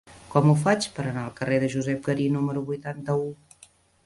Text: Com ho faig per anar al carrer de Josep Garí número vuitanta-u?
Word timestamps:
Com 0.35 0.47
ho 0.51 0.53
faig 0.61 0.87
per 0.95 1.05
anar 1.11 1.25
al 1.25 1.35
carrer 1.41 1.59
de 1.65 1.69
Josep 1.75 2.01
Garí 2.09 2.27
número 2.39 2.65
vuitanta-u? 2.71 3.31